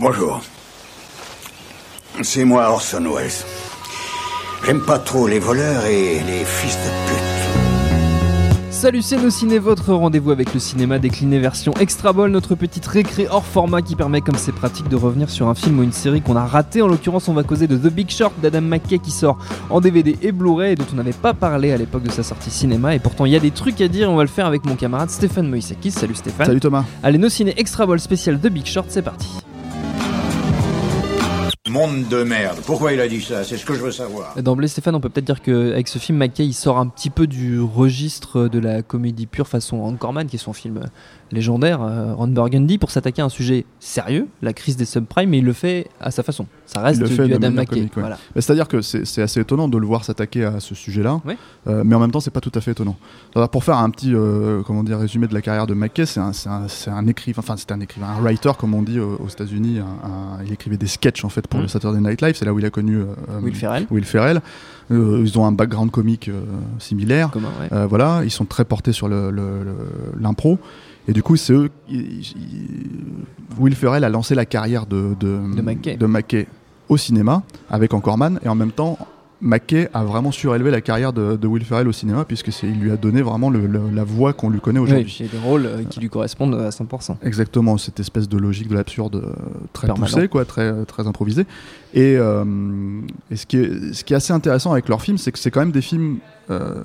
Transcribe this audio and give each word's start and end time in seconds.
Bonjour. 0.00 0.40
C'est 2.22 2.46
moi 2.46 2.70
Orson 2.70 3.02
Welles. 3.02 3.30
J'aime 4.64 4.80
pas 4.80 4.98
trop 4.98 5.28
les 5.28 5.38
voleurs 5.38 5.84
et 5.84 6.20
les 6.26 6.42
fils 6.46 6.74
de 6.74 6.88
pute. 7.06 8.70
Salut 8.70 9.02
c'est 9.02 9.18
nos 9.18 9.28
ciné, 9.28 9.58
votre 9.58 9.92
rendez-vous 9.92 10.30
avec 10.30 10.54
le 10.54 10.58
cinéma 10.58 10.98
décliné 10.98 11.38
version 11.38 11.74
extra 11.78 12.14
ball, 12.14 12.30
notre 12.30 12.54
petite 12.54 12.86
récré 12.86 13.26
hors 13.30 13.44
format 13.44 13.82
qui 13.82 13.94
permet 13.94 14.22
comme 14.22 14.36
c'est 14.36 14.52
pratique 14.52 14.88
de 14.88 14.96
revenir 14.96 15.28
sur 15.28 15.48
un 15.48 15.54
film 15.54 15.80
ou 15.80 15.82
une 15.82 15.92
série 15.92 16.22
qu'on 16.22 16.36
a 16.36 16.46
raté. 16.46 16.80
En 16.80 16.88
l'occurrence 16.88 17.28
on 17.28 17.34
va 17.34 17.42
causer 17.42 17.66
de 17.66 17.76
The 17.76 17.92
Big 17.92 18.08
Short 18.08 18.32
d'Adam 18.40 18.62
McKay 18.62 19.00
qui 19.00 19.10
sort 19.10 19.38
en 19.68 19.82
DVD 19.82 20.16
et 20.22 20.32
Blu-ray 20.32 20.72
et 20.72 20.76
dont 20.76 20.86
on 20.94 20.96
n'avait 20.96 21.12
pas 21.12 21.34
parlé 21.34 21.72
à 21.72 21.76
l'époque 21.76 22.04
de 22.04 22.10
sa 22.10 22.22
sortie 22.22 22.50
cinéma 22.50 22.94
et 22.94 23.00
pourtant 23.00 23.26
il 23.26 23.32
y 23.32 23.36
a 23.36 23.40
des 23.40 23.50
trucs 23.50 23.82
à 23.82 23.88
dire 23.88 24.10
on 24.10 24.16
va 24.16 24.22
le 24.22 24.30
faire 24.30 24.46
avec 24.46 24.64
mon 24.64 24.76
camarade 24.76 25.10
Stéphane 25.10 25.50
Moïsakis. 25.50 25.90
Salut 25.90 26.14
Stéphane. 26.14 26.46
Salut 26.46 26.60
Thomas. 26.60 26.86
Allez 27.02 27.18
nos 27.18 27.28
ciné 27.28 27.52
extra 27.58 27.84
ball 27.84 28.00
spécial 28.00 28.40
The 28.40 28.46
Big 28.46 28.64
Short 28.64 28.86
c'est 28.88 29.02
parti. 29.02 29.28
Monde 31.70 32.08
de 32.08 32.22
merde. 32.24 32.58
Pourquoi 32.66 32.92
il 32.92 33.00
a 33.00 33.06
dit 33.08 33.20
ça? 33.20 33.44
C'est 33.44 33.56
ce 33.56 33.64
que 33.64 33.74
je 33.74 33.80
veux 33.80 33.92
savoir. 33.92 34.34
D'emblée, 34.42 34.66
Stéphane, 34.68 34.94
on 34.96 35.00
peut 35.00 35.08
peut-être 35.08 35.26
dire 35.26 35.40
qu'avec 35.40 35.86
ce 35.88 35.98
film, 35.98 36.18
McKay, 36.18 36.44
il 36.46 36.52
sort 36.52 36.78
un 36.78 36.86
petit 36.88 37.10
peu 37.10 37.26
du 37.26 37.60
registre 37.60 38.48
de 38.48 38.58
la 38.58 38.82
comédie 38.82 39.26
pure 39.26 39.46
façon 39.46 39.76
Anchorman, 39.78 40.26
qui 40.26 40.36
est 40.36 40.38
son 40.40 40.52
film 40.52 40.80
légendaire, 41.32 41.80
euh, 41.82 42.12
Ron 42.14 42.26
Burgundy, 42.28 42.76
pour 42.78 42.90
s'attaquer 42.90 43.22
à 43.22 43.26
un 43.26 43.28
sujet 43.28 43.64
sérieux, 43.78 44.26
la 44.42 44.52
crise 44.52 44.76
des 44.76 44.84
subprimes, 44.84 45.30
mais 45.30 45.38
il 45.38 45.44
le 45.44 45.52
fait 45.52 45.86
à 46.00 46.10
sa 46.10 46.24
façon. 46.24 46.46
Ça 46.66 46.80
reste 46.80 46.98
Il 46.98 47.02
le 47.04 47.08
du 47.08 47.14
fait 47.14 47.28
de 47.28 47.34
Adam 47.36 47.50
McKay. 47.52 47.82
ouais. 47.82 47.88
Voilà. 47.94 48.18
C'est-à-dire 48.34 48.66
que 48.66 48.80
c'est 48.82 49.22
assez 49.22 49.38
étonnant 49.40 49.68
de 49.68 49.78
le 49.78 49.86
voir 49.86 50.04
s'attaquer 50.04 50.44
à 50.44 50.58
ce 50.58 50.74
sujet-là, 50.74 51.20
Ouais. 51.24 51.36
euh, 51.68 51.82
mais 51.86 51.94
en 51.94 52.00
même 52.00 52.10
temps, 52.10 52.18
c'est 52.18 52.32
pas 52.32 52.40
tout 52.40 52.50
à 52.56 52.60
fait 52.60 52.72
étonnant. 52.72 52.96
Alors, 53.36 53.48
pour 53.48 53.62
faire 53.62 53.76
un 53.78 53.90
petit 53.90 54.12
euh, 54.12 54.62
comment 54.66 54.82
dire, 54.82 54.98
résumé 54.98 55.28
de 55.28 55.34
la 55.34 55.40
carrière 55.40 55.68
de 55.68 55.74
McKay, 55.74 56.04
c'est 56.04 56.18
un, 56.18 57.06
écrivain, 57.06 57.38
enfin, 57.38 57.54
c'est 57.56 57.70
un 57.70 57.80
écrivain, 57.80 58.08
un 58.08 58.20
writer, 58.22 58.50
comme 58.58 58.74
on 58.74 58.82
dit 58.82 58.98
aux 58.98 59.28
États-Unis. 59.28 59.78
un- 59.78 59.84
un- 59.84 60.42
il 60.44 60.52
écrivait 60.52 60.76
des 60.78 60.86
sketchs 60.88 61.24
en 61.24 61.28
fait 61.28 61.46
pour 61.46 61.59
Le 61.62 61.68
Saturday 61.68 62.00
Night 62.00 62.20
Live, 62.22 62.34
c'est 62.36 62.44
là 62.44 62.52
où 62.52 62.58
il 62.58 62.64
a 62.66 62.70
connu 62.70 62.96
euh, 62.98 63.04
Will 63.42 63.54
Ferrell, 63.54 63.86
Will 63.90 64.04
Ferrell. 64.04 64.40
Euh, 64.90 65.22
ils 65.24 65.38
ont 65.38 65.44
un 65.46 65.52
background 65.52 65.90
comique 65.90 66.28
euh, 66.28 66.42
similaire. 66.78 67.30
ouais. 67.70 67.86
Voilà, 67.86 68.22
ils 68.24 68.30
sont 68.30 68.44
très 68.44 68.64
portés 68.64 68.92
sur 68.92 69.08
le- 69.08 69.30
le- 69.30 69.62
le- 69.62 70.20
l'impro. 70.20 70.58
Et 71.08 71.12
du 71.12 71.22
coup, 71.22 71.36
c'est 71.36 71.52
eux. 71.52 71.70
ils- 71.88 72.20
ils- 72.20 73.58
Will 73.58 73.74
Ferrell 73.74 74.04
a 74.04 74.08
lancé 74.08 74.34
la 74.34 74.44
carrière 74.46 74.86
de, 74.86 75.14
de, 75.20 75.38
De 75.56 75.62
McKay. 75.62 75.96
de 75.96 76.06
McKay 76.06 76.46
au 76.88 76.96
cinéma 76.96 77.42
avec 77.70 77.94
Anchorman. 77.94 78.38
Et 78.44 78.48
en 78.48 78.54
même 78.54 78.72
temps, 78.72 78.98
McKay 79.42 79.88
a 79.94 80.04
vraiment 80.04 80.30
surélevé 80.32 80.70
la 80.70 80.80
carrière 80.80 81.12
de, 81.12 81.36
de 81.36 81.46
Will 81.46 81.64
Ferrell 81.64 81.88
au 81.88 81.92
cinéma 81.92 82.24
puisque 82.24 82.50
il 82.62 82.78
lui 82.80 82.90
a 82.90 82.96
donné 82.96 83.22
vraiment 83.22 83.48
le- 83.50 83.66
le- 83.66 83.90
la 83.92 84.04
voix 84.04 84.32
qu'on 84.32 84.50
lui 84.50 84.60
connaît 84.60 84.78
Oui, 84.80 84.90
aujourd'hui. 84.90 85.16
y 85.20 85.24
a 85.24 85.28
des 85.28 85.38
rôles 85.38 85.66
euh, 85.66 85.82
qui 85.88 86.00
lui 86.00 86.08
correspondent 86.10 86.54
à 86.56 86.68
100%. 86.70 87.16
Exactement, 87.22 87.78
cette 87.78 88.00
espèce 88.00 88.28
de 88.28 88.36
logique 88.38 88.68
de 88.68 88.74
l'absurde 88.74 89.16
euh, 89.16 89.32
très 89.72 89.86
Permanent. 89.86 90.06
poussée, 90.12 90.28
quoi, 90.28 90.44
très, 90.44 90.84
très 90.84 91.06
improvisée. 91.06 91.46
Et, 91.94 92.16
euh, 92.18 92.44
et 93.30 93.36
ce, 93.36 93.46
qui 93.46 93.56
est, 93.56 93.92
ce 93.94 94.04
qui 94.04 94.12
est 94.12 94.16
assez 94.16 94.32
intéressant 94.32 94.72
avec 94.72 94.88
leurs 94.88 95.00
films, 95.02 95.18
c'est 95.18 95.32
que 95.32 95.38
c'est 95.38 95.50
quand 95.50 95.60
même 95.60 95.72
des 95.72 95.82
films, 95.82 96.18
euh, 96.50 96.82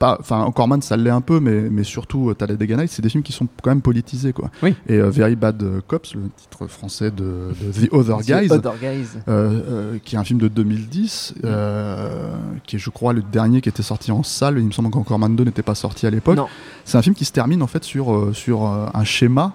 pas, 0.00 0.16
enfin, 0.18 0.40
Anchorman 0.40 0.80
ça 0.82 0.96
l'est 0.96 1.10
un 1.10 1.20
peu, 1.20 1.38
mais, 1.38 1.68
mais 1.70 1.84
surtout 1.84 2.30
euh, 2.30 2.34
Talladega 2.34 2.76
Nights, 2.76 2.90
c'est 2.90 3.02
des 3.02 3.10
films 3.10 3.22
qui 3.22 3.32
sont 3.32 3.46
quand 3.62 3.70
même 3.70 3.82
politisés, 3.82 4.32
quoi. 4.32 4.50
Oui. 4.62 4.74
Et 4.88 4.94
euh, 4.96 5.10
Very 5.10 5.36
Bad 5.36 5.62
Cops, 5.86 6.14
le 6.14 6.22
titre 6.36 6.66
français 6.66 7.10
de, 7.10 7.50
de 7.60 7.86
The 7.86 7.92
Other 7.92 8.18
Guys, 8.22 8.48
The 8.48 8.52
Other 8.52 8.74
Guys. 8.80 9.06
euh, 9.28 9.60
euh, 9.94 9.98
qui 10.02 10.16
est 10.16 10.18
un 10.18 10.24
film 10.24 10.40
de 10.40 10.48
2010, 10.48 11.34
euh, 11.44 12.32
qui 12.64 12.76
est, 12.76 12.78
je 12.78 12.90
crois, 12.90 13.12
le 13.12 13.22
dernier 13.22 13.60
qui 13.60 13.68
était 13.68 13.82
sorti 13.82 14.10
en 14.10 14.22
salle. 14.22 14.58
Il 14.58 14.64
me 14.66 14.72
semble 14.72 14.90
qu'Anchorman 14.90 15.36
2 15.36 15.44
n'était 15.44 15.62
pas 15.62 15.74
sorti 15.74 16.06
à 16.06 16.10
l'époque. 16.10 16.36
Non, 16.36 16.48
C'est 16.84 16.98
un 16.98 17.02
film 17.02 17.14
qui 17.14 17.24
se 17.26 17.32
termine 17.32 17.62
en 17.62 17.66
fait 17.66 17.84
sur, 17.84 18.12
euh, 18.14 18.32
sur 18.32 18.66
euh, 18.66 18.86
un 18.94 19.04
schéma, 19.04 19.52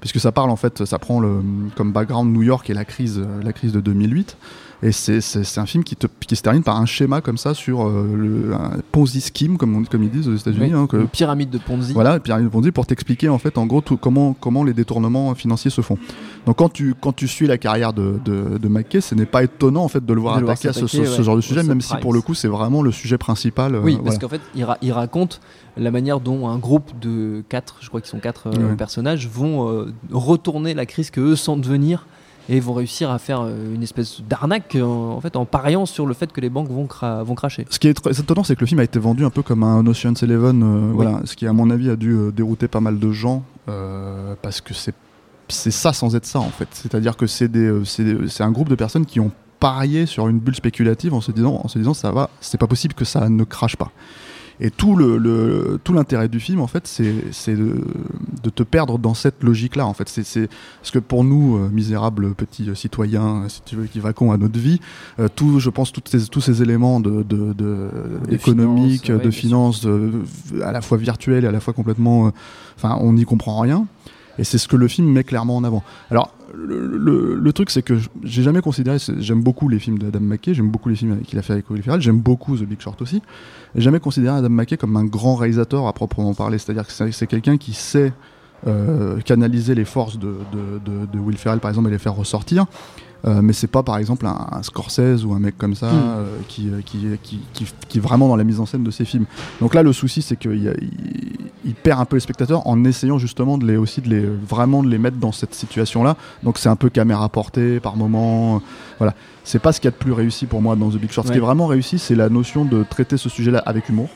puisque 0.00 0.20
ça 0.20 0.32
parle 0.32 0.50
en 0.50 0.56
fait, 0.56 0.84
ça 0.86 0.98
prend 0.98 1.20
le, 1.20 1.42
comme 1.76 1.92
background 1.92 2.32
New 2.32 2.42
York 2.42 2.68
et 2.70 2.74
la 2.74 2.84
crise, 2.84 3.18
euh, 3.18 3.42
la 3.42 3.52
crise 3.52 3.72
de 3.72 3.80
2008. 3.80 4.36
Et 4.84 4.90
c'est- 4.90 5.58
un 5.58 5.66
film 5.66 5.84
qui, 5.84 5.94
te, 5.94 6.08
qui 6.26 6.34
se 6.34 6.42
termine 6.42 6.64
par 6.64 6.76
un 6.76 6.86
schéma 6.86 7.20
comme 7.20 7.36
ça 7.38 7.54
sur 7.54 7.86
euh, 7.86 8.04
le, 8.16 8.52
un 8.54 8.72
Ponzi 8.90 9.20
scheme, 9.20 9.56
comme, 9.56 9.76
on- 9.76 9.84
comme 9.84 10.02
ils 10.02 10.10
disent 10.10 10.26
aux 10.28 10.34
États-Unis. 10.34 10.66
Oui, 10.66 10.72
hein, 10.72 10.88
que- 10.88 11.04
pyramide 11.04 11.50
de 11.50 11.58
Ponzi. 11.58 11.92
voilà, 11.92 12.18
pyramide 12.18 12.46
de 12.46 12.50
Ponzi 12.50 12.72
pour 12.72 12.84
t'expliquer 12.86 13.28
en 13.28 13.38
fait 13.38 13.58
en 13.58 13.66
gros 13.66 13.80
tout, 13.80 13.96
comment, 13.96 14.32
comment 14.32 14.64
les 14.64 14.72
détournements 14.72 15.34
financiers 15.36 15.70
se 15.70 15.82
font. 15.82 15.98
Donc 16.46 16.56
quand 16.56 16.68
tu, 16.68 16.94
quand 17.00 17.12
tu 17.12 17.28
suis 17.28 17.46
la 17.46 17.58
carrière 17.58 17.92
de, 17.92 18.18
de, 18.24 18.58
de 18.58 18.68
McKay, 18.68 19.00
ce 19.00 19.14
n'est 19.14 19.24
pas 19.24 19.44
étonnant 19.44 19.84
en 19.84 19.88
fait 19.88 20.04
de 20.04 20.12
le 20.12 20.20
voir 20.20 20.38
De 20.40 20.44
attaquer 20.46 20.68
à 20.68 20.72
ce, 20.72 21.22
genre 21.22 21.36
de 21.36 21.40
sujet, 21.40 21.62
même 21.62 21.80
si 21.80 21.94
pour 21.98 22.12
le 22.12 22.20
coup 22.20 22.34
c'est 22.34 22.48
vraiment 22.48 22.82
le 22.82 22.90
sujet 22.90 23.18
principal. 23.18 23.76
euh, 23.76 23.80
Oui, 23.84 23.92
voilà. 23.92 24.04
parce 24.04 24.18
qu'en 24.18 24.28
fait, 24.28 24.40
il, 24.56 24.64
ra- 24.64 24.78
il 24.82 24.90
raconte 24.90 25.40
la 25.76 25.92
manière 25.92 26.18
dont 26.18 26.48
un 26.48 26.58
groupe 26.58 26.90
de 27.00 27.44
quatre, 27.48 27.76
je 27.80 27.88
crois 27.88 28.00
qu'ils 28.00 28.10
sont 28.10 28.18
quatre 28.18 28.48
euh, 28.48 28.70
Ouais. 28.70 28.76
personnages, 28.76 29.28
vont 29.28 29.86
retourner 30.10 30.74
la 30.74 30.86
crise 30.86 31.10
que 31.10 31.20
eux 31.20 31.36
sentent 31.36 31.66
venir 31.66 32.06
et 32.48 32.58
vont 32.60 32.72
réussir 32.74 33.10
à 33.10 33.18
faire 33.18 33.42
euh, 33.42 33.74
une 33.74 33.82
espèce 33.82 34.20
d'arnaque 34.28 34.74
euh, 34.74 34.82
en 34.84 35.20
fait 35.20 35.36
en 35.36 35.44
pariant 35.44 35.86
sur 35.86 36.06
le 36.06 36.14
fait 36.14 36.32
que 36.32 36.40
les 36.40 36.50
banques 36.50 36.68
vont, 36.70 36.86
cra- 36.86 37.22
vont 37.22 37.34
cracher. 37.34 37.66
Ce 37.70 37.78
qui 37.78 37.88
est 37.88 38.06
étonnant, 38.18 38.44
c'est 38.44 38.56
que 38.56 38.60
le 38.60 38.66
film 38.66 38.80
a 38.80 38.84
été 38.84 38.98
vendu 38.98 39.24
un 39.24 39.30
peu 39.30 39.42
comme 39.42 39.62
un 39.62 39.86
Ocean's 39.86 40.22
Eleven, 40.22 40.62
euh, 40.62 40.88
Oui. 40.88 40.94
voilà, 40.94 41.20
ce 41.24 41.36
qui 41.36 41.46
à 41.46 41.52
mon 41.52 41.70
avis 41.70 41.90
a 41.90 41.96
dû 41.96 42.12
euh, 42.12 42.30
dérouter 42.32 42.68
pas 42.68 42.80
mal 42.80 42.98
de 42.98 43.12
gens 43.12 43.44
euh, 43.68 44.34
parce 44.42 44.60
que 44.60 44.74
c'est 44.74 44.94
ça 45.70 45.92
sans 45.92 46.16
être 46.16 46.26
ça 46.26 46.40
en 46.40 46.50
fait. 46.50 46.68
C'est-à-dire 46.72 47.16
que 47.16 47.26
c'est 47.26 47.48
un 48.40 48.50
groupe 48.50 48.68
de 48.68 48.74
personnes 48.74 49.06
qui 49.06 49.20
ont 49.20 49.30
parié 49.60 50.06
sur 50.06 50.28
une 50.28 50.40
bulle 50.40 50.56
spéculative 50.56 51.14
en 51.14 51.20
se 51.20 51.30
disant 51.30 51.60
en 51.62 51.68
se 51.68 51.78
disant 51.78 51.94
ça 51.94 52.10
va, 52.10 52.30
c'est 52.40 52.58
pas 52.58 52.66
possible 52.66 52.94
que 52.94 53.04
ça 53.04 53.28
ne 53.28 53.44
crache 53.44 53.76
pas. 53.76 53.90
Et 54.60 54.70
tout 54.70 54.94
le, 54.96 55.16
le- 55.18 55.78
tout 55.82 55.92
l'intérêt 55.92 56.28
du 56.28 56.38
film 56.40 56.60
en 56.60 56.66
fait, 56.66 56.86
c'est 56.86 57.54
de, 57.54 57.84
de 58.42 58.50
te 58.50 58.62
perdre 58.62 58.98
dans 58.98 59.14
cette 59.14 59.42
logique-là 59.42 59.86
en 59.86 59.94
fait. 59.94 60.08
C'est 60.08 60.48
parce 60.80 60.90
que 60.90 60.98
pour 60.98 61.24
nous 61.24 61.56
euh, 61.56 61.68
misérables 61.72 62.34
petits 62.34 62.68
euh, 62.70 62.74
citoyens, 62.74 63.44
si 63.48 63.62
tu 63.62 63.76
veux, 63.76 63.84
qui 63.86 63.98
vaquons 64.00 64.30
à 64.32 64.36
notre 64.36 64.58
vie, 64.58 64.80
euh, 65.18 65.28
tout, 65.34 65.58
je 65.58 65.70
pense, 65.70 65.92
toutes 65.92 66.08
ces- 66.08 66.26
tous 66.28 66.40
ces 66.40 66.62
éléments 66.62 67.00
de, 67.00 67.22
de, 67.22 67.52
de- 67.52 67.88
économiques, 68.34 69.10
de 69.10 69.30
finances, 69.30 69.86
euh, 69.86 70.10
à 70.62 70.72
la 70.72 70.80
fois 70.80 70.98
virtuelles 70.98 71.44
et 71.44 71.48
à 71.48 71.52
la 71.52 71.60
fois 71.60 71.72
complètement, 71.72 72.30
enfin, 72.76 72.96
on 73.00 73.12
n'y 73.14 73.24
comprend 73.24 73.58
rien. 73.60 73.86
Et 74.38 74.44
c'est 74.44 74.56
ce 74.58 74.66
que 74.66 74.76
le 74.76 74.88
film 74.88 75.08
met 75.12 75.24
clairement 75.24 75.56
en 75.56 75.64
avant. 75.64 75.82
Alors, 76.10 76.32
le, 76.54 76.86
le- 76.98 77.34
le 77.36 77.52
truc, 77.52 77.70
c'est 77.70 77.82
que 77.82 77.94
j'ai 78.22 78.42
jamais 78.42 78.60
considéré, 78.60 78.98
j'aime 79.18 79.42
beaucoup 79.42 79.68
les 79.68 79.78
films 79.78 79.98
d'Adam 79.98 80.20
McKay, 80.20 80.54
j'aime 80.54 80.70
beaucoup 80.70 80.88
les 80.88 80.94
films 80.96 81.20
qu'il 81.22 81.38
a 81.38 81.42
fait 81.42 81.54
avec 81.54 81.70
Will 81.70 81.82
Ferrell, 81.82 82.00
j'aime 82.00 82.18
beaucoup 82.20 82.56
The 82.56 82.62
Big 82.64 82.80
Short 82.80 83.00
aussi. 83.02 83.22
J'ai 83.74 83.80
jamais 83.82 84.00
considéré 84.00 84.36
Adam 84.36 84.50
McKay 84.50 84.76
comme 84.76 84.96
un 84.96 85.04
grand 85.04 85.34
réalisateur 85.36 85.86
à 85.86 85.92
proprement 85.92 86.34
parler. 86.34 86.58
C'est-à-dire 86.58 86.86
que 86.86 87.10
c'est 87.12 87.26
quelqu'un 87.26 87.56
qui 87.56 87.72
sait 87.72 88.12
euh, 88.66 89.18
canaliser 89.20 89.74
les 89.74 89.84
forces 89.84 90.18
de, 90.18 90.36
de, 90.52 90.78
de- 90.84 91.06
de 91.12 91.18
Will 91.18 91.36
Ferrell, 91.36 91.58
par 91.60 91.70
exemple, 91.70 91.88
et 91.88 91.92
les 91.92 91.98
faire 91.98 92.14
ressortir. 92.14 92.66
Euh, 93.24 93.40
mais 93.40 93.52
c'est 93.52 93.68
pas 93.68 93.84
par 93.84 93.98
exemple 93.98 94.26
un, 94.26 94.48
un 94.50 94.62
Scorsese 94.64 95.24
ou 95.24 95.32
un 95.32 95.38
mec 95.38 95.56
comme 95.56 95.76
ça 95.76 95.92
Hmm. 95.92 95.96
euh, 95.96 96.36
qui, 96.48 96.68
euh, 96.68 96.80
qui, 96.84 96.98
qui, 97.22 97.38
qui, 97.52 97.66
qui 97.88 97.98
est 97.98 98.00
vraiment 98.00 98.26
dans 98.28 98.34
la 98.36 98.42
mise 98.44 98.58
en 98.58 98.66
scène 98.66 98.82
de 98.82 98.90
ses 98.90 99.04
films. 99.04 99.26
Donc 99.60 99.74
là, 99.74 99.82
le 99.84 99.92
souci, 99.92 100.22
c'est 100.22 100.34
qu'il 100.36 100.60
y 100.62 100.68
a- 100.68 100.74
il, 100.80 101.36
il 101.64 101.74
perd 101.74 102.00
un 102.00 102.04
peu 102.04 102.16
les 102.16 102.20
spectateurs 102.20 102.66
en 102.66 102.84
essayant 102.84 103.18
justement 103.18 103.58
de 103.58 103.66
les 103.66 103.76
aussi 103.76 104.00
de 104.00 104.08
les 104.08 104.20
vraiment 104.20 104.82
de 104.82 104.88
les 104.88 104.98
mettre 104.98 105.16
dans 105.16 105.32
cette 105.32 105.54
situation-là. 105.54 106.16
Donc 106.42 106.58
c'est 106.58 106.68
un 106.68 106.76
peu 106.76 106.90
caméra 106.90 107.28
portée 107.28 107.80
par 107.80 107.96
moment. 107.96 108.56
euh, 108.56 108.58
voilà, 108.98 109.14
c'est 109.44 109.60
pas 109.60 109.72
ce 109.72 109.80
qu'il 109.80 109.88
y 109.88 109.92
a 109.92 109.92
de 109.92 109.96
plus 109.96 110.12
réussi 110.12 110.46
pour 110.46 110.62
moi 110.62 110.76
dans 110.76 110.90
The 110.90 110.96
Big 110.96 111.10
Short. 111.10 111.26
Ce 111.26 111.32
qui 111.32 111.38
est 111.38 111.40
vraiment 111.40 111.66
réussi, 111.66 111.98
c'est 111.98 112.14
la 112.14 112.28
notion 112.28 112.64
de 112.64 112.84
traiter 112.88 113.16
ce 113.16 113.28
sujet-là 113.28 113.62
avec 113.64 113.88
humour. 113.88 114.08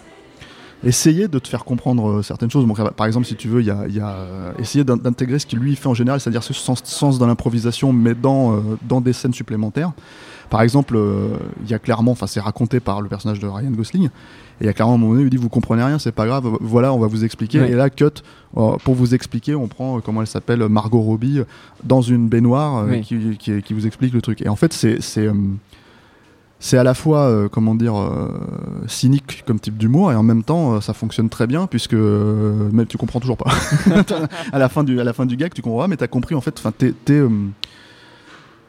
Essayer 0.84 1.26
de 1.28 1.38
te 1.38 1.48
faire 1.48 1.64
comprendre 1.64 2.19
euh, 2.19 2.22
certaines 2.22 2.50
choses. 2.50 2.66
Bon, 2.66 2.75
par 2.75 3.06
exemple, 3.06 3.26
si 3.26 3.34
tu 3.34 3.48
veux, 3.48 3.60
il 3.60 3.66
y 3.66 3.70
a, 3.70 3.84
il 3.88 3.94
y 3.94 4.00
a, 4.00 4.10
euh, 4.10 4.53
essayer 4.59 4.84
d'intégrer 4.84 5.38
ce 5.38 5.47
qu'il 5.47 5.59
lui 5.59 5.75
fait 5.75 5.88
en 5.88 5.94
général, 5.94 6.20
c'est-à-dire 6.20 6.42
ce 6.42 6.53
sens, 6.53 6.82
sens 6.84 7.19
dans 7.19 7.26
l'improvisation, 7.26 7.92
mais 7.92 8.14
dans, 8.14 8.54
euh, 8.54 8.60
dans 8.87 9.00
des 9.00 9.12
scènes 9.12 9.34
supplémentaires. 9.34 9.92
Par 10.50 10.62
exemple, 10.62 10.94
euh, 10.97 11.37
il 11.64 11.70
y 11.70 11.75
a 11.75 11.78
clairement, 11.78 12.12
enfin, 12.12 12.26
c'est 12.26 12.41
raconté 12.41 12.78
par 12.78 13.00
le 13.00 13.09
personnage 13.09 13.41
de 13.41 13.48
Ryan 13.48 13.70
Gosling, 13.70 14.04
et 14.04 14.10
il 14.62 14.66
y 14.66 14.69
a 14.69 14.72
clairement 14.72 14.94
un 14.94 14.98
moment 14.98 15.12
donné, 15.12 15.22
il 15.22 15.25
lui 15.25 15.31
dit 15.31 15.37
Vous 15.37 15.48
comprenez 15.48 15.82
rien, 15.82 15.98
c'est 15.98 16.12
pas 16.12 16.26
grave, 16.26 16.48
voilà, 16.60 16.93
on 16.93 16.98
va 16.98 17.08
vous 17.08 17.25
expliquer. 17.25 17.60
Ouais. 17.60 17.70
Et 17.70 17.75
là, 17.75 17.91
cut, 17.91 18.04
euh, 18.56 18.76
pour 18.84 18.94
vous 18.94 19.14
expliquer, 19.14 19.55
on 19.55 19.67
prend, 19.67 19.99
euh, 19.99 20.00
comment 20.00 20.20
elle 20.20 20.26
s'appelle, 20.26 20.69
Margot 20.69 21.00
Robbie, 21.00 21.40
dans 21.82 22.00
une 22.00 22.29
baignoire, 22.29 22.87
qui, 23.02 23.37
qui, 23.38 23.62
qui 23.62 23.75
vous 23.75 23.87
explique 23.87 24.12
le 24.12 24.22
truc. 24.22 24.43
Et 24.43 24.49
en 24.49 24.56
fait, 24.56 24.72
c'est. 24.72 25.31
C'est, 26.67 26.79
à 26.79 26.83
la 26.83 26.95
fois, 26.95 27.29
euh, 27.29 27.49
comment 27.49 27.77
dire, 27.77 27.97
euh, 27.97 28.29
cynique 28.89 29.45
comme 29.47 29.61
type 29.61 29.79
d'humour, 29.79 30.11
et 30.11 30.17
en 30.17 30.25
même 30.25 30.43
temps, 30.43 30.75
euh, 30.75 30.81
ça 30.81 30.95
fonctionne 30.95 31.29
très 31.29 31.47
bien, 31.47 31.69
puisque 31.69 31.93
même 31.93 32.87
tu 32.89 32.99
comprends 32.99 33.21
toujours 33.21 33.37
pas. 33.37 33.53
à, 34.53 34.59
la 34.59 34.69
fin 34.69 34.83
du, 34.83 35.01
à 35.01 35.05
la 35.05 35.13
fin 35.13 35.27
du 35.27 35.37
gag, 35.37 35.55
tu 35.55 35.63
comprends 35.63 35.83
pas, 35.83 35.89
mais 35.89 35.97
t'as 35.97 36.09
compris, 36.09 36.35
en 36.35 36.41
fait, 36.41 36.59
enfin, 36.59 36.73
t'es. 36.77 36.93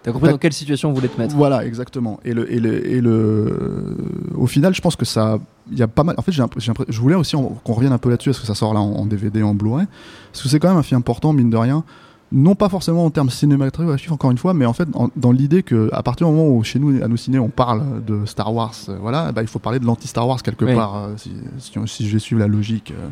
T'as 0.03 0.11
compris 0.11 0.29
dans 0.29 0.37
quelle 0.37 0.53
situation 0.53 0.91
on 0.91 0.93
voulait 0.93 1.07
te 1.07 1.19
mettre 1.19 1.35
voilà, 1.35 1.65
exactement. 1.65 2.19
Et 2.23 2.33
le, 2.33 2.49
et 2.53 2.59
le, 2.59 2.87
et 2.87 3.01
le, 3.01 3.97
au 4.35 4.45
final, 4.45 4.75
je 4.75 4.79
pense 4.79 4.95
que 4.95 5.03
ça, 5.03 5.39
il 5.71 5.77
y 5.77 5.81
a 5.81 5.87
pas 5.87 6.03
mal. 6.03 6.15
En 6.19 6.21
fait, 6.21 6.31
j'ai 6.31 6.43
je 6.87 7.01
voulais 7.01 7.15
aussi 7.15 7.35
qu'on 7.35 7.73
revienne 7.73 7.93
un 7.93 7.97
peu 7.97 8.11
là-dessus, 8.11 8.29
parce 8.29 8.39
que 8.39 8.45
ça 8.45 8.55
sort 8.55 8.75
là 8.75 8.79
en, 8.79 8.91
en 8.91 9.05
DVD, 9.07 9.41
en 9.41 9.55
Blu-ray, 9.55 9.87
parce 10.31 10.43
que 10.43 10.49
c'est 10.49 10.59
quand 10.59 10.69
même 10.69 10.77
un 10.77 10.83
film 10.83 10.99
important, 10.99 11.33
mine 11.33 11.49
de 11.49 11.57
rien. 11.57 11.83
Non 12.33 12.55
pas 12.55 12.67
forcément 12.67 13.05
en 13.05 13.09
termes 13.09 13.29
cinématographiques, 13.29 14.11
encore 14.11 14.31
une 14.31 14.37
fois, 14.37 14.53
mais 14.53 14.65
en 14.65 14.73
fait 14.73 14.89
en- 14.95 15.09
dans 15.15 15.31
l'idée 15.31 15.63
que 15.63 15.89
à 15.93 16.03
partir 16.03 16.27
du 16.27 16.33
moment 16.33 16.49
où 16.53 16.61
chez 16.61 16.77
nous, 16.77 17.01
à 17.01 17.07
nos 17.07 17.15
ciné, 17.15 17.39
on 17.39 17.47
parle 17.47 18.03
de 18.03 18.25
Star 18.25 18.53
Wars, 18.53 18.73
euh, 18.89 18.97
voilà, 18.99 19.31
bah, 19.31 19.43
il 19.43 19.47
faut 19.47 19.59
parler 19.59 19.79
de 19.79 19.85
l'anti-Star 19.85 20.27
Wars 20.27 20.43
quelque 20.43 20.65
Oui. 20.65 20.75
part, 20.75 20.95
euh, 20.97 21.13
si, 21.15 21.31
si, 21.57 21.77
on- 21.79 21.87
si 21.87 22.05
je 22.05 22.11
vais 22.11 22.19
suivre 22.19 22.39
la 22.41 22.47
logique, 22.47 22.91
euh, 22.91 23.07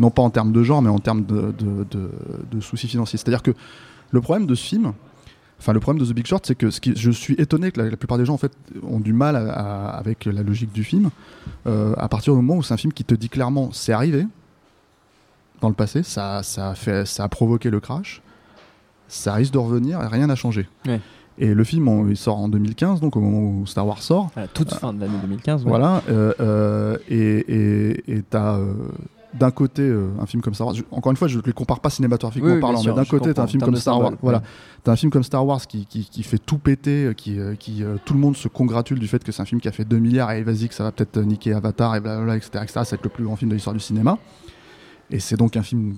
non 0.00 0.10
pas 0.10 0.22
en 0.22 0.30
termes 0.30 0.50
de 0.50 0.64
genre, 0.64 0.82
mais 0.82 0.90
en 0.90 0.98
termes 0.98 1.24
de, 1.24 1.52
de, 1.56 1.84
de- 1.90 2.10
de 2.50 2.60
soucis 2.60 2.88
financiers. 2.88 3.18
C'est-à-dire 3.18 3.42
que 3.44 3.52
le 4.10 4.20
problème 4.20 4.46
de 4.46 4.54
ce 4.54 4.64
film, 4.66 4.92
Enfin, 5.58 5.72
le 5.72 5.80
problème 5.80 6.04
de 6.04 6.12
The 6.12 6.14
Big 6.14 6.26
Short, 6.26 6.44
c'est 6.44 6.54
que 6.54 6.70
ce 6.70 6.82
qui, 6.82 6.92
je 6.96 7.10
suis 7.10 7.32
étonné 7.38 7.72
que 7.72 7.80
la, 7.80 7.88
la 7.88 7.96
plupart 7.96 8.18
des 8.18 8.26
gens 8.26 8.34
en 8.34 8.36
fait 8.36 8.52
ont 8.82 9.00
du 9.00 9.14
mal 9.14 9.36
à- 9.36 9.52
à- 9.54 9.88
avec 9.96 10.26
la 10.26 10.42
logique 10.42 10.70
du 10.70 10.84
film. 10.84 11.08
À 11.64 12.08
partir 12.10 12.34
du 12.34 12.36
moment 12.42 12.56
où 12.58 12.62
c'est 12.62 12.74
un 12.74 12.76
film 12.76 12.92
qui 12.92 13.04
te 13.04 13.14
dit 13.14 13.30
clairement, 13.30 13.70
c'est 13.72 13.92
arrivé 13.92 14.26
dans 15.62 15.68
le 15.68 15.74
passé, 15.74 16.02
ça, 16.02 16.42
ça 16.42 16.68
a 16.68 16.74
fait, 16.74 17.06
ça 17.06 17.24
a 17.24 17.28
provoqué 17.30 17.70
le 17.70 17.80
crash, 17.80 18.20
ça 19.08 19.34
risque 19.34 19.52
de 19.52 19.58
revenir 19.58 20.00
et 20.02 20.06
rien 20.06 20.26
n'a 20.26 20.34
changé. 20.36 20.68
Ouais. 20.86 21.00
Et 21.38 21.52
le 21.52 21.64
film, 21.64 21.86
on- 21.88 22.08
il 22.08 22.16
sort 22.16 22.38
en 22.38 22.48
2015, 22.48 23.00
donc 23.00 23.14
au 23.16 23.20
moment 23.20 23.40
où 23.60 23.66
Star 23.66 23.86
Wars 23.86 24.02
sort. 24.02 24.30
À 24.36 24.40
la 24.42 24.48
toute 24.48 24.72
fin 24.72 24.92
de 24.94 25.00
l'année 25.00 25.18
2015. 25.22 25.64
ouais. 25.64 25.68
Voilà, 25.68 26.02
euh, 26.08 26.32
euh, 26.40 26.96
et 27.10 28.22
t'as 28.30 28.56
euh, 28.56 28.72
d'un 29.34 29.50
côté 29.50 29.82
euh, 29.82 30.08
un 30.18 30.24
film 30.24 30.40
comme 30.42 30.54
Star 30.54 30.66
Wars. 30.68 30.76
je- 30.76 30.82
encore 30.90 31.10
une 31.10 31.16
fois, 31.18 31.28
je 31.28 31.36
ne 31.36 31.42
les 31.42 31.52
compare 31.52 31.80
pas 31.80 31.90
cinématographiquement 31.90 32.48
Oui, 32.48 32.54
oui, 32.54 32.60
parlant, 32.60 32.78
sûr, 32.78 32.94
mais 32.96 33.02
d'un 33.02 33.04
côté, 33.04 33.34
t'as 33.34 33.42
un 33.42 33.46
film 33.46 33.62
comme 33.62 33.76
Star 33.76 33.96
Wars. 33.98 34.06
symbole, 34.06 34.18
Voilà, 34.22 34.38
ouais. 34.38 34.44
t'as 34.82 34.92
un 34.92 34.96
film 34.96 35.12
comme 35.12 35.24
Star 35.24 35.44
Wars 35.46 35.60
qui, 35.66 35.84
qui, 35.84 36.04
qui 36.08 36.22
fait 36.22 36.38
tout 36.38 36.56
péter, 36.56 37.04
euh, 37.04 37.12
qui, 37.12 37.38
euh, 37.38 37.54
qui 37.54 37.84
euh, 37.84 37.96
tout 38.06 38.14
le 38.14 38.20
monde 38.20 38.34
se 38.34 38.48
congratule 38.48 38.98
du 38.98 39.06
fait 39.06 39.22
que 39.22 39.30
c'est 39.30 39.42
un 39.42 39.46
film 39.46 39.60
qui 39.60 39.68
a 39.68 39.72
fait 39.72 39.84
2 39.84 39.98
milliards 39.98 40.30
et 40.32 40.42
vas-y 40.42 40.68
que 40.68 40.74
ça 40.74 40.84
va 40.84 40.92
peut-être 40.92 41.18
euh, 41.18 41.24
niquer 41.24 41.52
Avatar 41.52 41.94
et 41.96 42.00
blablabla, 42.00 42.36
etc., 42.36 42.50
etc. 42.62 42.66
Ça 42.76 42.80
va 42.82 42.86
être 42.94 43.02
le 43.04 43.10
plus 43.10 43.24
grand 43.24 43.36
film 43.36 43.50
de 43.50 43.56
l'histoire 43.56 43.74
du 43.74 43.80
cinéma. 43.80 44.16
Et 45.10 45.20
c'est 45.20 45.36
donc 45.36 45.54
un 45.58 45.62
film, 45.62 45.96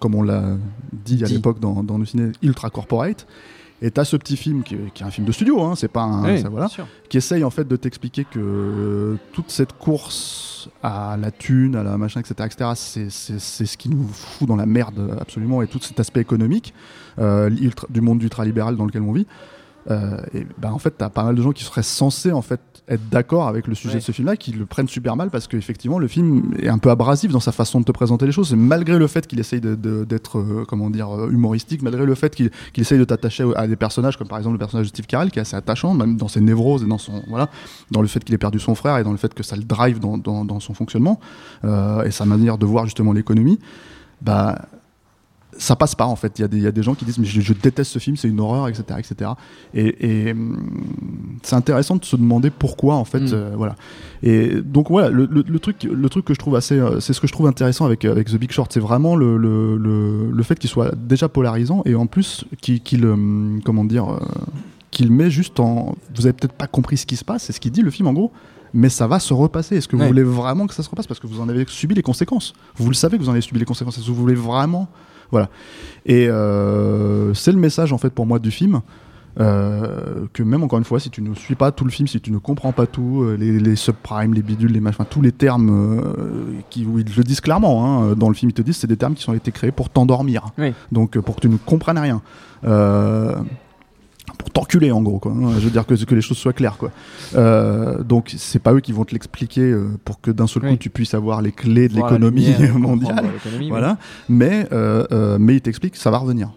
comme 0.00 0.14
on 0.14 0.22
l'a 0.22 0.56
dit 0.92 1.22
à 1.24 1.26
l'époque 1.34 1.60
dans, 1.60 1.82
dans 1.82 1.98
le 1.98 2.04
ciné, 2.06 2.32
ultra 2.42 2.70
corporate. 2.70 3.26
Et 3.82 3.90
t'as 3.90 4.04
ce 4.04 4.16
petit 4.16 4.36
film 4.36 4.62
qui, 4.62 4.76
est- 4.76 4.92
qui 4.94 5.02
est 5.02 5.06
un 5.06 5.10
film 5.10 5.26
de 5.26 5.32
studio, 5.32 5.60
hein, 5.62 5.74
c'est 5.76 5.88
pas 5.88 6.02
un. 6.02 6.24
Oui, 6.24 6.40
ça, 6.40 6.48
voilà 6.48 6.68
qui 7.10 7.18
essaye 7.18 7.44
en 7.44 7.50
fait 7.50 7.66
de 7.68 7.76
t'expliquer 7.76 8.24
que 8.24 8.38
euh, 8.38 9.16
toute 9.32 9.50
cette 9.50 9.72
course 9.76 10.70
à 10.82 11.16
la 11.20 11.30
thune, 11.30 11.76
à 11.76 11.82
la 11.82 11.98
machin, 11.98 12.20
etc., 12.20 12.34
etc., 12.46 12.70
c'est- 12.74 13.10
ce 13.64 13.76
qui 13.76 13.88
nous 13.90 14.06
fout 14.08 14.48
dans 14.48 14.56
la 14.56 14.64
merde 14.66 15.16
absolument, 15.20 15.60
et 15.60 15.66
tout 15.66 15.80
cet 15.82 16.00
aspect 16.00 16.20
économique 16.20 16.72
euh, 17.18 17.50
du 17.90 18.00
monde 18.00 18.22
ultralibéral 18.22 18.76
dans 18.76 18.86
lequel 18.86 19.02
on 19.02 19.12
vit. 19.12 19.26
Euh, 19.90 20.16
et 20.32 20.46
ben 20.58 20.70
en 20.72 20.78
fait, 20.78 20.94
t'as 20.96 21.10
pas 21.10 21.24
mal 21.24 21.34
de 21.34 21.42
gens 21.42 21.52
qui 21.52 21.62
seraient 21.64 21.82
censés 21.82 22.32
en 22.32 22.40
fait 22.42 22.60
être 22.88 23.08
d'accord 23.10 23.48
avec 23.48 23.66
le 23.66 23.74
sujet 23.74 23.94
Ouais. 23.94 24.00
de 24.00 24.04
ce 24.04 24.12
film-là, 24.12 24.36
qui 24.36 24.52
le 24.52 24.66
prennent 24.66 24.88
super 24.88 25.16
mal 25.16 25.30
parce 25.30 25.46
qu'effectivement 25.46 25.98
le 25.98 26.06
film 26.08 26.52
est 26.58 26.68
un 26.68 26.76
peu 26.78 26.90
abrasif 26.90 27.32
dans 27.32 27.40
sa 27.40 27.52
façon 27.52 27.80
de 27.80 27.84
te 27.84 27.92
présenter 27.92 28.26
les 28.26 28.32
choses. 28.32 28.52
Et 28.52 28.56
malgré 28.56 28.98
le 28.98 29.06
fait 29.06 29.26
qu'il 29.26 29.40
essaye 29.40 29.60
d'être 29.60 30.38
euh, 30.38 30.64
comment 30.68 30.90
dire 30.90 31.10
euh, 31.14 31.30
humoristique, 31.30 31.82
malgré 31.82 32.04
le 32.06 32.14
fait 32.14 32.34
qu'il 32.34 32.50
essaye 32.76 32.98
de 32.98 33.04
t'attacher 33.04 33.44
à 33.56 33.66
des 33.66 33.76
personnages 33.76 34.16
comme 34.18 34.28
par 34.28 34.38
exemple 34.38 34.54
le 34.54 34.58
personnage 34.58 34.86
de 34.86 34.88
Steve 34.90 35.06
Carell 35.06 35.30
qui 35.30 35.38
est 35.38 35.42
assez 35.42 35.56
attachant, 35.56 35.94
même 35.94 36.16
dans 36.16 36.28
ses 36.28 36.40
névroses 36.40 36.82
et 36.82 36.86
dans 36.86 36.98
son 36.98 37.22
voilà, 37.28 37.48
dans 37.90 38.02
le 38.02 38.08
fait 38.08 38.22
qu'il 38.24 38.34
ait 38.34 38.38
perdu 38.38 38.58
son 38.58 38.74
frère 38.74 38.98
et 38.98 39.04
dans 39.04 39.12
le 39.12 39.18
fait 39.18 39.32
que 39.34 39.42
ça 39.42 39.56
le 39.56 39.64
drive 39.64 39.98
dans, 40.00 40.18
dans- 40.18 40.44
dans 40.44 40.60
son 40.60 40.74
fonctionnement 40.74 41.20
euh, 41.64 42.02
et 42.04 42.10
sa 42.10 42.24
manière 42.26 42.58
de 42.58 42.66
voir 42.66 42.84
justement 42.84 43.12
l'économie. 43.12 43.58
Bah 44.22 44.58
ça 45.58 45.76
passe 45.76 45.94
pas 45.94 46.06
en 46.06 46.16
fait. 46.16 46.38
Il 46.38 46.42
y, 46.42 46.44
a 46.44 46.48
des- 46.48 46.56
il 46.58 46.62
y 46.62 46.66
a 46.66 46.72
des 46.72 46.82
gens 46.82 46.94
qui 46.94 47.04
disent 47.04 47.18
mais 47.18 47.26
je, 47.26 47.40
je 47.40 47.52
déteste 47.52 47.90
ce 47.92 47.98
film, 47.98 48.16
c'est 48.16 48.28
une 48.28 48.40
horreur, 48.40 48.68
etc., 48.68 48.84
etc. 48.98 49.30
Et, 49.74 50.28
et, 50.28 50.32
hum, 50.32 50.58
c'est 51.42 51.56
intéressant 51.56 51.96
de 51.96 52.04
se 52.04 52.16
demander 52.16 52.50
pourquoi 52.50 52.94
en 52.96 53.04
fait, 53.04 53.20
Mm. 53.20 53.28
euh, 53.32 53.50
voilà. 53.56 53.76
Et 54.22 54.60
donc 54.62 54.88
voilà, 54.90 55.10
le, 55.10 55.26
le- 55.30 55.44
le 55.46 55.58
truc, 55.58 55.82
le 55.84 56.08
truc 56.08 56.24
que 56.24 56.34
je 56.34 56.38
trouve 56.38 56.56
assez, 56.56 56.78
euh, 56.78 57.00
c'est 57.00 57.12
ce 57.12 57.20
que 57.20 57.26
je 57.26 57.32
trouve 57.32 57.46
intéressant 57.46 57.84
avec 57.84 58.04
avec 58.04 58.28
The 58.28 58.36
Big 58.36 58.50
Short, 58.52 58.72
c'est 58.72 58.80
vraiment 58.80 59.16
le, 59.16 59.36
le, 59.36 60.42
fait 60.42 60.58
qu'il 60.58 60.70
soit 60.70 60.94
déjà 60.94 61.28
polarisant 61.28 61.82
et 61.86 61.94
en 61.94 62.06
plus 62.06 62.44
qu'il, 62.60 62.80
qu'il, 62.82 63.04
hum, 63.06 63.60
comment 63.64 63.84
dire, 63.84 64.08
euh, 64.10 64.18
qu'il 64.94 65.12
met 65.12 65.30
juste 65.30 65.60
en, 65.60 65.94
vous 66.16 66.24
avez 66.26 66.32
peut-être 66.32 66.54
pas 66.54 66.66
compris 66.66 66.96
ce 66.96 67.04
qui 67.04 67.16
se 67.16 67.24
passe, 67.24 67.42
c'est 67.44 67.52
ce 67.52 67.60
qu'il 67.60 67.70
dit 67.72 67.82
le 67.82 67.90
film 67.90 68.08
en 68.08 68.14
gros. 68.14 68.32
Mais 68.76 68.88
ça 68.88 69.06
va 69.06 69.20
se 69.20 69.32
repasser. 69.32 69.76
Est-ce 69.76 69.86
que 69.86 69.94
vous 69.94 70.02
Ouais. 70.02 70.08
voulez 70.08 70.24
vraiment 70.24 70.66
que 70.66 70.74
ça 70.74 70.82
se 70.82 70.90
repasse? 70.90 71.06
Parce 71.06 71.20
que 71.20 71.28
vous 71.28 71.40
en 71.40 71.48
avez 71.48 71.64
subi 71.68 71.94
les 71.94 72.02
conséquences. 72.02 72.54
Vous 72.76 72.88
le 72.88 72.94
savez 72.94 73.18
que 73.18 73.22
vous 73.22 73.28
en 73.28 73.32
avez 73.32 73.40
subi 73.40 73.60
les 73.60 73.64
conséquences. 73.64 73.98
Est-ce 73.98 74.06
que 74.06 74.10
vous 74.10 74.16
voulez 74.20 74.34
vraiment? 74.34 74.88
Voilà. 75.30 75.48
Et 76.06 76.26
euh, 76.28 77.32
c'est 77.34 77.52
le 77.52 77.58
message 77.58 77.92
en 77.92 77.98
fait 77.98 78.10
pour 78.10 78.26
moi 78.26 78.38
du 78.40 78.50
film. 78.50 78.80
euh, 79.40 80.26
que 80.32 80.42
même 80.44 80.62
encore 80.62 80.78
une 80.78 80.84
fois, 80.84 81.00
si 81.00 81.10
tu 81.10 81.20
ne 81.20 81.34
suis 81.34 81.56
pas 81.56 81.72
tout 81.72 81.84
le 81.84 81.90
film, 81.90 82.06
si 82.06 82.20
tu 82.20 82.30
ne 82.30 82.38
comprends 82.38 82.70
pas 82.72 82.86
tout, 82.86 83.22
euh, 83.22 83.36
les, 83.36 83.58
les 83.58 83.74
subprimes, 83.76 84.32
les 84.32 84.42
bidules, 84.42 84.70
les 84.72 84.78
machins, 84.80 85.04
tous 85.10 85.22
les 85.22 85.32
termes 85.32 85.70
euh, 85.70 86.44
qui, 86.70 86.86
où 86.86 87.00
ils 87.00 87.16
le 87.16 87.24
disent 87.24 87.40
clairement, 87.40 87.84
hein, 87.84 88.14
dans 88.14 88.28
le 88.28 88.34
film 88.36 88.50
ils 88.50 88.54
te 88.54 88.62
disent, 88.62 88.76
c'est 88.76 88.86
des 88.86 88.96
termes 88.96 89.14
qui 89.14 89.28
ont 89.28 89.34
été 89.34 89.50
créés 89.50 89.72
pour 89.72 89.88
t'endormir. 89.90 90.46
Oui. 90.58 90.72
Donc 90.92 91.18
pour 91.18 91.34
que 91.36 91.40
tu 91.40 91.48
ne 91.48 91.56
comprennes 91.56 91.98
rien. 91.98 92.22
Pour 94.44 94.52
t'enculer 94.52 94.90
en 94.92 95.00
gros 95.00 95.18
quoi. 95.18 95.32
Je 95.58 95.64
veux 95.64 95.70
dire 95.70 95.86
que, 95.86 95.94
que 95.94 96.14
les 96.14 96.20
choses 96.20 96.36
soient 96.36 96.52
claires 96.52 96.76
quoi. 96.76 96.90
Euh, 97.34 98.02
donc 98.02 98.34
c'est 98.36 98.58
pas 98.58 98.74
eux 98.74 98.80
qui 98.80 98.92
vont 98.92 99.04
te 99.06 99.12
l'expliquer 99.12 99.62
euh, 99.62 99.88
pour 100.04 100.20
que 100.20 100.30
d'un 100.30 100.46
seul 100.46 100.62
coup 100.64 100.68
Oui. 100.68 100.78
tu 100.78 100.90
puisses 100.90 101.14
avoir 101.14 101.40
les 101.40 101.50
clés 101.52 101.88
de 101.88 101.94
l'économie 101.94 102.54
mondiale. 102.74 103.24
Voilà. 103.70 103.96
Mais, 104.28 104.66
euh, 104.72 105.06
euh, 105.12 105.38
mais 105.40 105.54
il 105.56 105.60
t'explique 105.62 105.94
que 105.94 105.98
ça 105.98 106.10
va 106.10 106.18
revenir. 106.18 106.50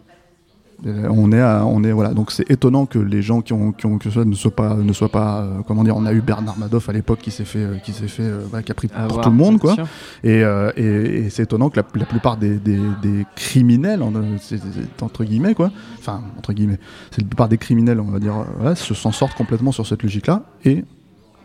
Euh, 0.86 1.08
On 1.10 1.32
est, 1.32 1.42
à- 1.42 1.66
on 1.66 1.84
est 1.84 1.92
voilà. 1.92 2.14
Donc 2.14 2.32
c'est 2.32 2.50
étonnant 2.52 2.86
que 2.86 3.00
les 3.00 3.24
gens 3.24 3.42
qui 3.42 3.52
ont, 3.54 3.72
qui 3.72 3.88
ont 3.88 3.98
que 3.98 4.12
ça 4.12 4.24
ne 4.24 4.36
soient 4.36 4.56
pas, 4.56 4.76
ne 4.76 4.94
soient 4.94 5.10
pas, 5.10 5.42
euh, 5.42 5.60
comment 5.68 5.84
dire. 5.84 5.98
On 5.98 6.06
a 6.06 6.14
eu 6.14 6.22
Bernard 6.22 6.58
Madoff 6.60 6.88
à 6.88 6.94
l'époque 6.94 7.18
qui 7.20 7.32
s'est 7.32 7.46
fait, 7.46 7.64
euh, 7.64 7.78
qui 7.78 7.94
s'est 7.94 8.08
fait, 8.08 8.22
euh, 8.22 8.42
voilà, 8.48 8.62
qui 8.62 8.72
a 8.72 8.76
pris 8.76 8.88
pour 8.88 9.20
tout 9.22 9.30
le 9.32 9.36
monde 9.36 9.58
quoi. 9.60 9.74
sûr. 9.74 9.88
Et, 10.24 10.44
euh, 10.44 10.72
et, 10.78 10.84
et 11.26 11.30
c'est 11.32 11.44
étonnant 11.44 11.70
que 11.72 11.78
la, 11.80 11.86
la 11.96 12.06
plupart 12.06 12.38
des, 12.38 12.58
des, 12.58 12.78
des 13.02 13.26
criminels, 13.36 14.04
en- 14.04 14.14
c'est- 14.40 14.58
c'est- 14.60 15.04
entre 15.04 15.24
guillemets 15.24 15.56
quoi, 15.56 15.72
enfin 15.98 16.22
entre 16.38 16.54
guillemets, 16.54 16.80
c'est 17.10 17.22
la 17.22 17.28
plupart 17.28 17.50
des 17.50 17.58
criminels, 17.58 18.00
on 18.00 18.12
va 18.12 18.20
dire, 18.20 18.36
voilà, 18.60 18.76
se 18.76 18.94
s'en 18.94 19.12
sortent 19.12 19.36
complètement 19.36 19.72
sur 19.72 19.88
cette 19.88 20.04
logique-là 20.04 20.44
et 20.64 20.86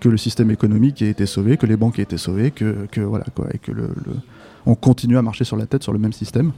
que 0.01 0.11
le 0.11 0.19
système 0.19 0.51
économique 0.51 1.01
ait 1.01 1.09
été 1.09 1.25
sauvé, 1.25 1.57
que 1.57 1.65
les 1.65 1.79
banques 1.79 1.99
aient 1.99 2.03
été 2.03 2.19
sauvées, 2.19 2.51
que, 2.51 2.87
que 2.91 3.01
voilà 3.01 3.25
quoi, 3.35 3.47
et 3.55 3.59
que 3.59 3.73
le, 3.73 3.85
le- 4.05 4.17
on 4.67 4.75
continue 4.75 5.17
à 5.17 5.23
marcher 5.23 5.45
sur 5.45 5.57
la 5.57 5.65
tête 5.65 5.83
sur 5.83 5.95
le 5.95 5.99
même 5.99 6.13
système. 6.13 6.53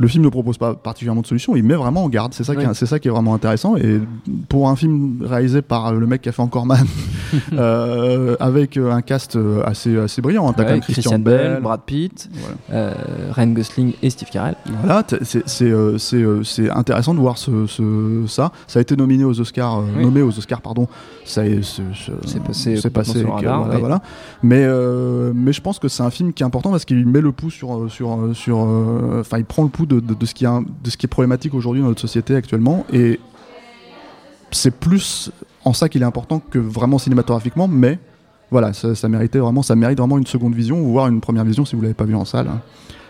Le 0.00 0.06
film 0.08 0.22
ne 0.24 0.28
propose 0.28 0.58
pas 0.58 0.74
particulièrement 0.74 1.22
de 1.22 1.26
solution, 1.26 1.56
il 1.56 1.64
met 1.64 1.74
vraiment 1.74 2.04
en 2.04 2.08
garde. 2.08 2.32
C'est 2.34 2.44
ça, 2.44 2.54
qui 2.54 2.62
est- 2.62 2.66
Oui. 2.66 2.74
c'est 2.74 2.86
ça 2.86 2.98
qui 2.98 3.08
est 3.08 3.10
vraiment 3.10 3.34
intéressant. 3.34 3.76
Et 3.76 4.00
pour 4.48 4.68
un 4.68 4.76
film 4.76 5.18
réalisé 5.24 5.60
par 5.62 5.92
le 5.92 6.06
mec 6.06 6.22
qui 6.22 6.28
a 6.28 6.32
fait 6.32 6.42
Encore 6.42 6.66
Man, 6.66 6.86
euh, 7.52 8.36
avec 8.40 8.76
euh, 8.76 8.92
un 8.92 9.02
cast 9.02 9.36
euh, 9.36 9.62
assez, 9.64 9.96
assez 9.98 10.22
brillant, 10.22 10.48
hein. 10.48 10.52
t'as 10.56 10.62
quand 10.62 10.68
Ouais, 10.68 10.74
même 10.76 10.80
Christian, 10.82 11.18
Bell, 11.18 11.60
Brad 11.62 11.80
Pitt, 11.84 12.28
voilà. 12.32 12.54
euh, 12.72 12.94
Ryan 13.32 13.46
Gosling 13.48 13.92
et 14.02 14.10
Steve 14.10 14.28
Carell. 14.30 14.54
Voilà, 14.84 15.02
c'est 15.46 16.70
intéressant 16.70 17.14
de 17.14 17.20
voir 17.20 17.38
ce, 17.38 17.66
ce- 17.66 18.24
ça. 18.28 18.52
Ça 18.66 18.78
a 18.78 18.82
été 18.82 18.96
nominé 18.96 19.24
aux 19.24 19.38
Oscars, 19.40 19.82
Oui. 19.96 20.04
nommé 20.04 20.22
aux 20.22 20.36
Oscars, 20.36 20.60
pardon. 20.60 20.86
Ça 21.24 21.44
est, 21.46 21.62
c'est, 21.62 22.40
passé 22.40 22.76
c'est 22.76 22.90
passé. 22.90 23.22
que- 23.22 23.26
voilà, 23.26 23.78
voilà. 23.78 24.00
Mais, 24.42 24.66
mais 25.34 25.52
je 25.52 25.60
pense 25.60 25.78
que 25.78 25.88
c'est 25.88 26.02
un 26.02 26.10
film 26.10 26.32
qui 26.32 26.42
est 26.42 26.46
important 26.46 26.70
parce 26.70 26.84
qu'il 26.84 27.06
met 27.06 27.20
le 27.20 27.32
pouls 27.32 27.50
sur, 27.50 27.90
sur, 27.90 28.18
sur, 28.32 28.56
enfin, 29.18 29.38
il 29.38 29.44
prend 29.44 29.62
le 29.64 29.68
pouls 29.68 29.86
de, 29.88 30.26
ce 30.26 30.34
qui 30.34 30.44
est, 30.44 31.08
problématique 31.08 31.54
aujourd'hui 31.54 31.82
dans 31.82 31.88
notre 31.88 32.00
société 32.00 32.34
actuellement 32.34 32.86
et 32.92 33.18
c'est 34.50 34.70
plus 34.70 35.30
en 35.64 35.72
ça 35.72 35.88
qu'il 35.88 36.02
est 36.02 36.06
important 36.06 36.40
que 36.40 36.58
vraiment 36.58 36.98
cinématographiquement, 36.98 37.68
mais 37.68 37.98
voilà, 38.50 38.72
ça, 38.72 39.08
méritait 39.08 39.38
vraiment, 39.38 39.62
ça 39.62 39.76
mérite 39.76 39.98
vraiment 39.98 40.16
une 40.16 40.26
seconde 40.26 40.54
vision, 40.54 40.80
voire 40.82 41.08
une 41.08 41.20
première 41.20 41.44
vision 41.44 41.64
si 41.64 41.76
vous 41.76 41.82
l'avez 41.82 41.94
pas 41.94 42.04
vu 42.04 42.14
en 42.14 42.24
salle. 42.24 42.48
hein. 42.48 42.62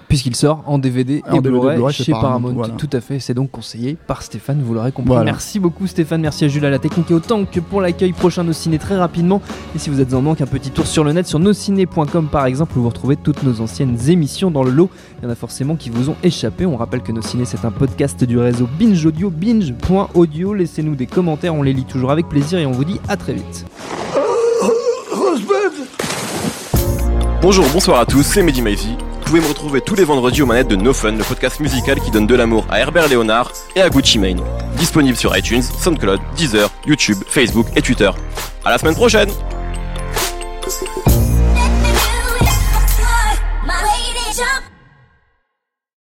Puisqu'il 0.08 0.34
sort 0.34 0.62
en 0.66 0.78
DVD 0.78 1.22
En 1.28 1.36
et 1.36 1.40
Blu-ray 1.40 1.78
chez 1.92 2.12
Paramount, 2.12 2.28
Paramount. 2.28 2.52
voilà. 2.54 2.74
Tout 2.74 2.88
à 2.92 3.00
fait, 3.00 3.20
c'est 3.20 3.34
donc 3.34 3.50
conseillé 3.50 3.96
par 4.06 4.22
Stéphane, 4.22 4.62
vous 4.62 4.72
l'aurez 4.72 4.90
compris. 4.90 5.08
Voilà. 5.08 5.24
Merci 5.24 5.60
beaucoup 5.60 5.86
Stéphane, 5.86 6.22
merci 6.22 6.46
à 6.46 6.48
Jules 6.48 6.64
à 6.64 6.70
la 6.70 6.78
technique 6.78 7.10
et 7.10 7.14
autant 7.14 7.44
que 7.44 7.60
pour 7.60 7.82
l'accueil 7.82 8.12
prochain 8.12 8.42
Nos 8.42 8.54
Ciné 8.54 8.78
très 8.78 8.96
rapidement. 8.96 9.42
Et 9.76 9.78
si 9.78 9.90
vous 9.90 10.00
êtes 10.00 10.14
en 10.14 10.22
manque, 10.22 10.40
un 10.40 10.46
petit 10.46 10.70
tour 10.70 10.86
sur 10.86 11.04
le 11.04 11.12
net 11.12 11.26
sur 11.26 11.38
nosciné.com 11.38 12.28
par 12.28 12.46
exemple 12.46 12.78
où 12.78 12.82
vous 12.82 12.88
retrouvez 12.88 13.16
toutes 13.16 13.42
nos 13.42 13.60
anciennes 13.60 13.98
émissions 14.08 14.50
dans 14.50 14.62
le 14.62 14.70
lot. 14.70 14.88
Il 15.20 15.26
y 15.26 15.28
en 15.28 15.30
a 15.30 15.34
forcément 15.34 15.76
qui 15.76 15.90
vous 15.90 16.08
ont 16.08 16.16
échappé. 16.22 16.64
On 16.64 16.76
rappelle 16.76 17.02
que 17.02 17.12
Nos 17.12 17.22
Ciné 17.22 17.44
c'est 17.44 17.64
un 17.66 17.70
podcast 17.70 18.24
du 18.24 18.38
réseau 18.38 18.66
Binge 18.78 19.04
Audio, 19.04 19.30
binge.audio. 19.30 20.54
Laissez-nous 20.54 20.94
des 20.94 21.06
commentaires, 21.06 21.54
on 21.54 21.62
les 21.62 21.74
lit 21.74 21.84
toujours 21.84 22.10
avec 22.10 22.28
plaisir 22.28 22.58
et 22.58 22.64
on 22.66 22.72
vous 22.72 22.84
dit 22.84 22.98
à 23.08 23.16
très 23.18 23.34
vite. 23.34 23.66
Bonjour, 27.40 27.64
bonsoir 27.72 28.00
à 28.00 28.06
tous, 28.06 28.22
c'est 28.22 28.42
Mehdi 28.42 28.62
Maizy. 28.62 28.96
Vous 29.28 29.34
pouvez 29.34 29.46
me 29.46 29.52
retrouver 29.52 29.82
tous 29.82 29.94
les 29.94 30.04
vendredis 30.04 30.40
aux 30.40 30.46
manettes 30.46 30.68
de 30.68 30.76
No 30.76 30.94
Fun, 30.94 31.12
le 31.12 31.22
podcast 31.22 31.60
musical 31.60 32.00
qui 32.00 32.10
donne 32.10 32.26
de 32.26 32.34
l'amour 32.34 32.64
à 32.70 32.80
Herbert 32.80 33.08
Léonard 33.08 33.52
et 33.76 33.82
à 33.82 33.90
Gucci 33.90 34.18
Mane. 34.18 34.40
Disponible 34.78 35.18
sur 35.18 35.36
iTunes, 35.36 35.60
SoundCloud, 35.60 36.18
Deezer, 36.34 36.70
YouTube, 36.86 37.18
Facebook 37.28 37.66
et 37.76 37.82
Twitter. 37.82 38.10
À 38.64 38.70
la 38.70 38.78
semaine 38.78 38.94
prochaine 38.94 39.28